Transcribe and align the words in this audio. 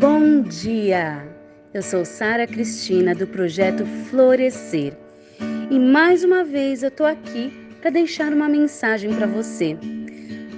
Bom 0.00 0.40
dia! 0.40 1.28
Eu 1.74 1.82
sou 1.82 2.06
Sara 2.06 2.46
Cristina 2.46 3.14
do 3.14 3.26
projeto 3.26 3.84
Florescer 4.08 4.96
e 5.70 5.78
mais 5.78 6.24
uma 6.24 6.42
vez 6.42 6.82
eu 6.82 6.90
tô 6.90 7.04
aqui 7.04 7.52
para 7.82 7.90
deixar 7.90 8.32
uma 8.32 8.48
mensagem 8.48 9.12
para 9.14 9.26
você. 9.26 9.76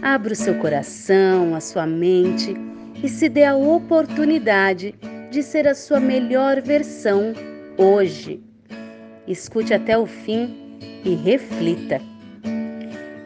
Abra 0.01 0.33
o 0.33 0.37
seu 0.37 0.55
coração, 0.61 1.57
a 1.57 1.61
sua 1.61 1.89
mente 1.89 2.55
e 3.03 3.09
se 3.09 3.29
dê 3.29 3.43
a 3.43 3.57
oportunidade 3.57 4.95
de 5.33 5.43
ser 5.43 5.67
a 5.67 5.75
sua 5.75 5.99
melhor 5.99 6.63
versão 6.63 7.33
hoje. 7.77 8.41
Escute 9.27 9.75
até 9.75 9.99
o 9.99 10.07
fim 10.07 10.79
e 11.05 11.17
reflita. 11.17 12.01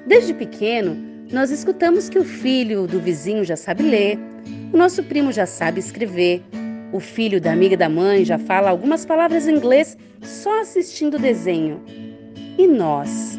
Desde 0.07 0.33
pequeno, 0.33 0.97
nós 1.31 1.51
escutamos 1.51 2.09
que 2.09 2.19
o 2.19 2.25
filho 2.25 2.87
do 2.87 3.01
vizinho 3.01 3.45
já 3.45 3.55
sabe 3.55 3.83
ler, 3.83 4.19
o 4.73 4.77
nosso 4.77 5.03
primo 5.05 5.33
já 5.33 5.47
sabe 5.47 5.81
escrever, 5.81 6.43
o 6.93 7.01
filho 7.01 7.41
da 7.41 7.53
amiga 7.53 7.77
da 7.77 7.89
mãe 7.89 8.25
já 8.25 8.39
fala 8.39 8.71
algumas 8.71 9.05
palavras 9.05 9.49
em 9.49 9.57
inglês 9.57 9.97
só 10.23 10.61
assistindo 10.61 11.15
o 11.15 11.21
desenho. 11.21 11.83
E 12.59 12.67
nós? 12.67 13.39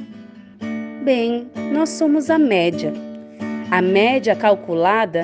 Bem, 1.04 1.48
nós 1.72 1.90
somos 1.90 2.30
a 2.30 2.38
média. 2.38 2.94
A 3.72 3.82
média 3.82 4.36
calculada 4.36 5.24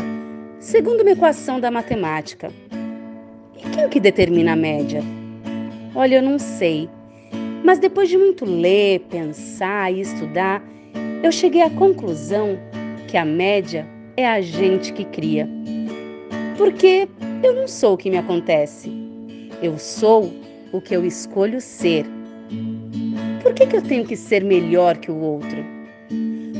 segundo 0.60 1.02
uma 1.02 1.12
equação 1.12 1.60
da 1.60 1.70
matemática. 1.70 2.50
E 3.58 3.70
quem 3.70 3.90
que 3.90 4.00
determina 4.00 4.54
a 4.54 4.56
média? 4.56 5.02
Olha, 5.94 6.16
eu 6.16 6.22
não 6.22 6.40
sei. 6.40 6.90
Mas 7.64 7.80
depois 7.80 8.10
de 8.10 8.18
muito 8.18 8.46
ler, 8.46 9.02
pensar 9.10 9.94
e 9.94 10.02
estudar, 10.02 10.64
eu 11.22 11.32
cheguei 11.32 11.62
à 11.62 11.70
conclusão 11.70 12.58
que 13.08 13.18
a 13.18 13.26
média 13.26 13.86
é 14.18 14.28
a 14.28 14.42
gente 14.42 14.94
que 14.94 15.06
cria. 15.06 15.48
Porque 16.58 17.08
eu 17.44 17.54
não 17.54 17.68
sou 17.68 17.94
o 17.94 17.98
que 17.98 18.10
me 18.10 18.18
acontece. 18.18 18.92
Eu 19.62 19.78
sou 19.78 20.32
o 20.72 20.82
que 20.82 20.96
eu 20.96 21.06
escolho 21.06 21.60
ser. 21.60 22.06
Por 23.42 23.54
que, 23.54 23.68
que 23.68 23.76
eu 23.76 23.82
tenho 23.82 24.06
que 24.06 24.16
ser 24.16 24.44
melhor 24.44 24.98
que 24.98 25.12
o 25.12 25.18
outro? 25.18 25.64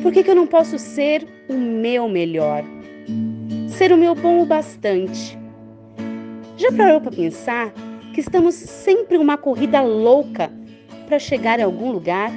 Por 0.02 0.12
que, 0.12 0.24
que 0.24 0.32
eu 0.32 0.36
não 0.36 0.48
posso 0.48 0.78
ser 0.78 1.26
o 1.48 1.54
meu 1.54 2.10
melhor? 2.10 2.64
Ser 3.70 3.92
o 3.92 3.98
meu 3.98 4.16
bom 4.16 4.42
o 4.42 4.46
bastante? 4.46 5.38
Já 6.58 6.72
parou 6.72 7.02
para 7.02 7.12
pensar 7.12 7.72
que 8.14 8.20
estamos 8.20 8.56
sempre 8.56 9.18
em 9.18 9.20
uma 9.20 9.38
corrida 9.38 9.82
louca 9.82 10.52
para 11.08 11.20
chegar 11.20 11.60
a 11.60 11.66
algum 11.66 11.92
lugar? 11.92 12.32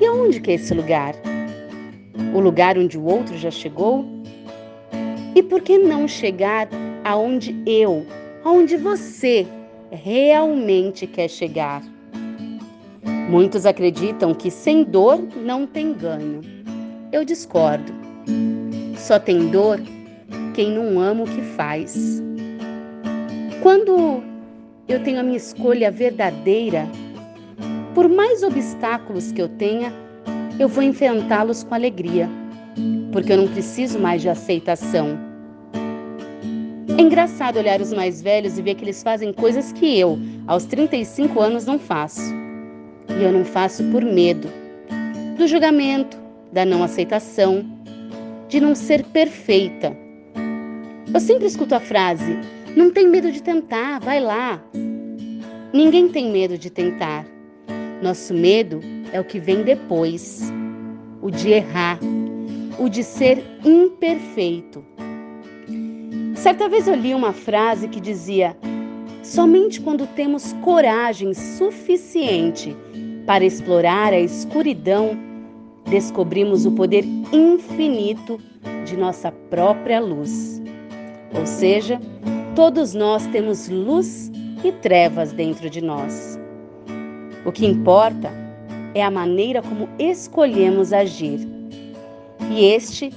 E 0.00 0.06
aonde 0.06 0.40
que 0.40 0.52
é 0.52 0.54
esse 0.54 0.72
lugar? 0.72 1.14
O 2.34 2.40
lugar 2.40 2.78
onde 2.78 2.96
o 2.98 3.04
outro 3.04 3.36
já 3.36 3.50
chegou? 3.50 4.04
E 5.34 5.42
por 5.42 5.60
que 5.60 5.78
não 5.78 6.06
chegar 6.08 6.68
aonde 7.04 7.54
eu, 7.66 8.06
aonde 8.44 8.76
você 8.76 9.46
realmente 9.90 11.06
quer 11.06 11.28
chegar? 11.28 11.82
Muitos 13.28 13.64
acreditam 13.64 14.34
que 14.34 14.50
sem 14.50 14.82
dor 14.82 15.20
não 15.36 15.66
tem 15.66 15.92
ganho. 15.92 16.40
Eu 17.12 17.24
discordo. 17.24 17.92
Só 18.96 19.18
tem 19.18 19.48
dor 19.50 19.80
quem 20.54 20.72
não 20.72 21.00
ama 21.00 21.22
o 21.22 21.26
que 21.26 21.42
faz. 21.42 22.20
Quando 23.62 24.22
eu 24.88 25.02
tenho 25.02 25.20
a 25.20 25.22
minha 25.22 25.36
escolha 25.36 25.90
verdadeira, 25.90 26.88
por 27.94 28.08
mais 28.08 28.42
obstáculos 28.42 29.30
que 29.30 29.40
eu 29.40 29.48
tenha, 29.48 29.92
eu 30.58 30.68
vou 30.68 30.82
enfrentá-los 30.82 31.64
com 31.64 31.74
alegria, 31.74 32.28
porque 33.12 33.32
eu 33.32 33.36
não 33.36 33.48
preciso 33.48 33.98
mais 33.98 34.22
de 34.22 34.28
aceitação. 34.28 35.18
É 36.98 37.02
engraçado 37.02 37.58
olhar 37.58 37.80
os 37.80 37.92
mais 37.92 38.20
velhos 38.20 38.58
e 38.58 38.62
ver 38.62 38.74
que 38.74 38.84
eles 38.84 39.02
fazem 39.02 39.32
coisas 39.32 39.72
que 39.72 39.98
eu, 39.98 40.18
aos 40.46 40.64
35 40.64 41.40
anos, 41.40 41.64
não 41.64 41.78
faço. 41.78 42.34
E 43.08 43.22
eu 43.22 43.32
não 43.32 43.44
faço 43.44 43.82
por 43.84 44.04
medo 44.04 44.48
do 45.36 45.46
julgamento, 45.46 46.18
da 46.52 46.64
não 46.64 46.82
aceitação, 46.82 47.64
de 48.48 48.60
não 48.60 48.74
ser 48.74 49.04
perfeita. 49.04 49.96
Eu 51.12 51.20
sempre 51.20 51.46
escuto 51.46 51.74
a 51.74 51.80
frase: 51.80 52.38
não 52.76 52.90
tem 52.90 53.08
medo 53.08 53.32
de 53.32 53.42
tentar, 53.42 53.98
vai 54.00 54.20
lá. 54.20 54.62
Ninguém 55.72 56.08
tem 56.08 56.30
medo 56.30 56.58
de 56.58 56.68
tentar. 56.68 57.24
Nosso 58.02 58.32
medo 58.32 58.80
é 59.12 59.20
o 59.20 59.24
que 59.24 59.38
vem 59.38 59.62
depois, 59.62 60.50
o 61.20 61.30
de 61.30 61.50
errar, 61.50 61.98
o 62.78 62.88
de 62.88 63.04
ser 63.04 63.44
imperfeito. 63.62 64.82
Certa 66.34 66.66
vez 66.66 66.88
eu 66.88 66.94
li 66.94 67.14
uma 67.14 67.34
frase 67.34 67.88
que 67.88 68.00
dizia: 68.00 68.56
somente 69.22 69.82
quando 69.82 70.06
temos 70.06 70.54
coragem 70.62 71.34
suficiente 71.34 72.74
para 73.26 73.44
explorar 73.44 74.14
a 74.14 74.18
escuridão, 74.18 75.18
descobrimos 75.90 76.64
o 76.64 76.72
poder 76.72 77.04
infinito 77.32 78.40
de 78.86 78.96
nossa 78.96 79.30
própria 79.30 80.00
luz. 80.00 80.62
Ou 81.38 81.44
seja, 81.44 82.00
todos 82.56 82.94
nós 82.94 83.26
temos 83.26 83.68
luz 83.68 84.32
e 84.64 84.72
trevas 84.72 85.32
dentro 85.32 85.68
de 85.68 85.82
nós. 85.82 86.40
O 87.44 87.50
que 87.50 87.64
importa 87.64 88.30
é 88.94 89.02
a 89.02 89.10
maneira 89.10 89.62
como 89.62 89.88
escolhemos 89.98 90.92
agir. 90.92 91.40
E 92.50 92.64
este 92.64 93.10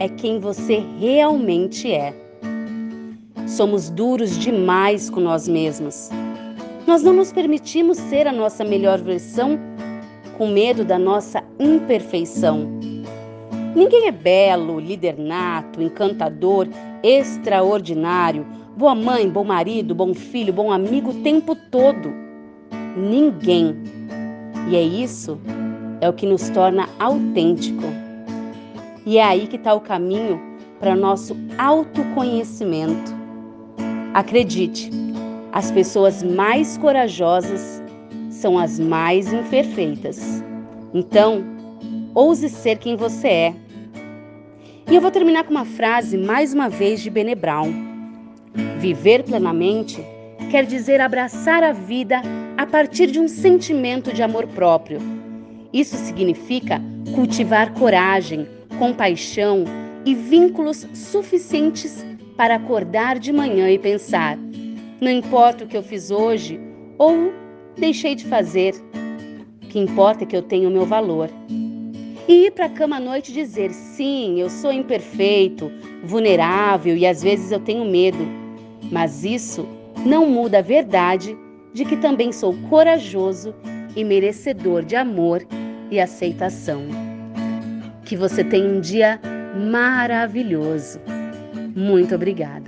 é 0.00 0.08
quem 0.08 0.40
você 0.40 0.82
realmente 0.98 1.92
é. 1.92 2.12
Somos 3.46 3.88
duros 3.90 4.36
demais 4.38 5.08
com 5.08 5.20
nós 5.20 5.46
mesmos. 5.46 6.10
Nós 6.88 7.04
não 7.04 7.12
nos 7.12 7.32
permitimos 7.32 7.98
ser 7.98 8.26
a 8.26 8.32
nossa 8.32 8.64
melhor 8.64 9.00
versão 9.00 9.58
com 10.36 10.48
medo 10.48 10.84
da 10.84 10.98
nossa 10.98 11.42
imperfeição. 11.60 12.68
Ninguém 13.76 14.08
é 14.08 14.12
belo, 14.12 14.80
líder 14.80 15.16
nato, 15.18 15.80
encantador, 15.80 16.66
extraordinário, 17.02 18.44
boa 18.76 18.94
mãe, 18.94 19.28
bom 19.28 19.44
marido, 19.44 19.94
bom 19.94 20.14
filho, 20.14 20.52
bom 20.52 20.72
amigo 20.72 21.10
o 21.10 21.22
tempo 21.22 21.54
todo 21.54 22.27
ninguém. 22.98 23.76
E 24.68 24.76
é 24.76 24.82
isso 24.82 25.38
é 26.00 26.08
o 26.08 26.12
que 26.12 26.26
nos 26.26 26.48
torna 26.50 26.88
autêntico. 26.98 27.84
E 29.06 29.18
é 29.18 29.24
aí 29.24 29.46
que 29.46 29.56
está 29.56 29.74
o 29.74 29.80
caminho 29.80 30.40
para 30.78 30.94
nosso 30.94 31.36
autoconhecimento. 31.56 33.16
Acredite, 34.14 34.90
as 35.52 35.70
pessoas 35.70 36.22
mais 36.22 36.76
corajosas 36.78 37.82
são 38.30 38.58
as 38.58 38.78
mais 38.78 39.32
imperfeitas. 39.32 40.42
Então, 40.94 41.44
ouse 42.14 42.48
ser 42.48 42.78
quem 42.78 42.96
você 42.96 43.28
é. 43.28 43.54
E 44.90 44.94
eu 44.94 45.00
vou 45.00 45.10
terminar 45.10 45.44
com 45.44 45.50
uma 45.50 45.64
frase 45.64 46.16
mais 46.16 46.54
uma 46.54 46.68
vez 46.68 47.00
de 47.00 47.10
Bene 47.10 47.34
Brown. 47.34 47.72
Viver 48.78 49.24
plenamente 49.24 50.04
quer 50.50 50.64
dizer 50.64 51.00
abraçar 51.00 51.62
a 51.62 51.72
vida 51.72 52.22
a 52.56 52.66
partir 52.66 53.08
de 53.08 53.20
um 53.20 53.28
sentimento 53.28 54.12
de 54.12 54.22
amor 54.22 54.46
próprio. 54.48 54.98
Isso 55.72 55.96
significa 55.96 56.80
cultivar 57.14 57.74
coragem, 57.74 58.48
compaixão 58.78 59.64
e 60.04 60.14
vínculos 60.14 60.86
suficientes 60.94 62.04
para 62.36 62.54
acordar 62.54 63.18
de 63.18 63.32
manhã 63.32 63.70
e 63.70 63.78
pensar: 63.78 64.38
não 65.00 65.10
importa 65.10 65.64
o 65.64 65.68
que 65.68 65.76
eu 65.76 65.82
fiz 65.82 66.10
hoje 66.10 66.58
ou 66.96 67.32
deixei 67.76 68.14
de 68.14 68.24
fazer, 68.24 68.74
o 69.62 69.66
que 69.68 69.78
importa 69.78 70.24
é 70.24 70.26
que 70.26 70.36
eu 70.36 70.42
tenho 70.42 70.70
o 70.70 70.72
meu 70.72 70.86
valor. 70.86 71.28
E 72.26 72.46
ir 72.46 72.52
para 72.52 72.66
a 72.66 72.70
cama 72.70 72.96
à 72.96 73.00
noite 73.00 73.30
e 73.30 73.34
dizer: 73.34 73.70
sim, 73.70 74.40
eu 74.40 74.48
sou 74.48 74.72
imperfeito, 74.72 75.70
vulnerável 76.04 76.96
e 76.96 77.06
às 77.06 77.22
vezes 77.22 77.52
eu 77.52 77.60
tenho 77.60 77.84
medo, 77.84 78.26
mas 78.90 79.24
isso 79.24 79.68
não 80.04 80.28
muda 80.28 80.58
a 80.58 80.62
verdade 80.62 81.36
de 81.72 81.84
que 81.84 81.96
também 81.96 82.32
sou 82.32 82.54
corajoso 82.68 83.54
e 83.94 84.04
merecedor 84.04 84.84
de 84.84 84.96
amor 84.96 85.46
e 85.90 86.00
aceitação. 86.00 86.82
Que 88.04 88.16
você 88.16 88.42
tenha 88.42 88.68
um 88.68 88.80
dia 88.80 89.20
maravilhoso. 89.70 91.00
Muito 91.76 92.14
obrigada. 92.14 92.67